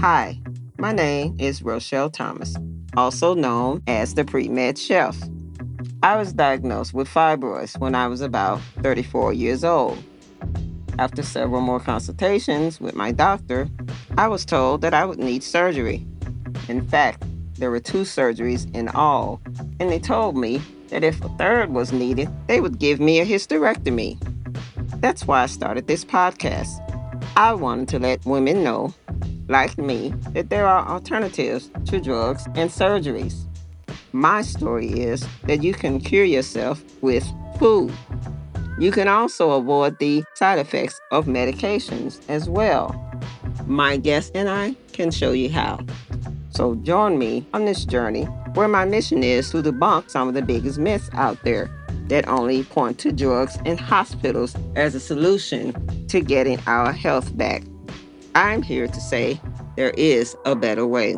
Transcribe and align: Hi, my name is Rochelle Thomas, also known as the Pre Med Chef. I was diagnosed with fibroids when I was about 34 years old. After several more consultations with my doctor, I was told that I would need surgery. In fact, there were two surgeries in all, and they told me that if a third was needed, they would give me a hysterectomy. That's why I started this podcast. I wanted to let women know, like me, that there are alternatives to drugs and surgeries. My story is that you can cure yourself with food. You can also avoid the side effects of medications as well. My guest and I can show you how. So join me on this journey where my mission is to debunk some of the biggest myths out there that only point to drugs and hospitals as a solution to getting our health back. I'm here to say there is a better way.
Hi, 0.00 0.38
my 0.78 0.92
name 0.92 1.34
is 1.40 1.60
Rochelle 1.60 2.08
Thomas, 2.08 2.54
also 2.96 3.34
known 3.34 3.82
as 3.88 4.14
the 4.14 4.24
Pre 4.24 4.48
Med 4.48 4.78
Chef. 4.78 5.20
I 6.04 6.16
was 6.16 6.32
diagnosed 6.32 6.94
with 6.94 7.08
fibroids 7.08 7.76
when 7.80 7.96
I 7.96 8.06
was 8.06 8.20
about 8.20 8.60
34 8.84 9.32
years 9.32 9.64
old. 9.64 9.98
After 11.00 11.24
several 11.24 11.62
more 11.62 11.80
consultations 11.80 12.80
with 12.80 12.94
my 12.94 13.10
doctor, 13.10 13.68
I 14.16 14.28
was 14.28 14.44
told 14.44 14.82
that 14.82 14.94
I 14.94 15.04
would 15.04 15.18
need 15.18 15.42
surgery. 15.42 16.06
In 16.68 16.86
fact, 16.86 17.24
there 17.54 17.72
were 17.72 17.80
two 17.80 18.02
surgeries 18.02 18.72
in 18.76 18.88
all, 18.90 19.40
and 19.80 19.90
they 19.90 19.98
told 19.98 20.36
me 20.36 20.62
that 20.90 21.02
if 21.02 21.24
a 21.24 21.28
third 21.30 21.70
was 21.70 21.92
needed, 21.92 22.28
they 22.46 22.60
would 22.60 22.78
give 22.78 23.00
me 23.00 23.18
a 23.18 23.26
hysterectomy. 23.26 24.16
That's 25.00 25.26
why 25.26 25.42
I 25.42 25.46
started 25.46 25.88
this 25.88 26.04
podcast. 26.04 26.84
I 27.36 27.52
wanted 27.52 27.88
to 27.88 27.98
let 27.98 28.24
women 28.24 28.62
know, 28.62 28.94
like 29.48 29.76
me, 29.78 30.14
that 30.32 30.50
there 30.50 30.66
are 30.66 30.86
alternatives 30.86 31.70
to 31.86 32.00
drugs 32.00 32.46
and 32.54 32.70
surgeries. 32.70 33.44
My 34.12 34.42
story 34.42 34.88
is 34.88 35.26
that 35.44 35.62
you 35.62 35.74
can 35.74 36.00
cure 36.00 36.24
yourself 36.24 36.82
with 37.02 37.26
food. 37.58 37.92
You 38.78 38.92
can 38.92 39.08
also 39.08 39.50
avoid 39.52 39.98
the 39.98 40.24
side 40.34 40.58
effects 40.58 41.00
of 41.10 41.26
medications 41.26 42.20
as 42.28 42.48
well. 42.48 42.94
My 43.66 43.96
guest 43.96 44.32
and 44.34 44.48
I 44.48 44.76
can 44.92 45.10
show 45.10 45.32
you 45.32 45.50
how. 45.50 45.80
So 46.50 46.76
join 46.76 47.18
me 47.18 47.46
on 47.52 47.64
this 47.64 47.84
journey 47.84 48.24
where 48.54 48.68
my 48.68 48.84
mission 48.84 49.22
is 49.22 49.50
to 49.50 49.62
debunk 49.62 50.10
some 50.10 50.28
of 50.28 50.34
the 50.34 50.42
biggest 50.42 50.78
myths 50.78 51.10
out 51.12 51.42
there 51.42 51.70
that 52.08 52.26
only 52.28 52.64
point 52.64 52.98
to 53.00 53.12
drugs 53.12 53.58
and 53.64 53.78
hospitals 53.78 54.56
as 54.74 54.94
a 54.94 55.00
solution 55.00 56.06
to 56.08 56.20
getting 56.20 56.58
our 56.66 56.92
health 56.92 57.36
back. 57.36 57.62
I'm 58.34 58.62
here 58.62 58.88
to 58.88 59.00
say 59.00 59.40
there 59.76 59.90
is 59.92 60.36
a 60.44 60.56
better 60.56 60.86
way. 60.86 61.16